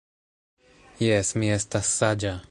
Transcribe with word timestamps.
Jes, 1.07 1.33
mi 1.43 1.53
estas 1.59 1.95
saĝa 1.99 2.35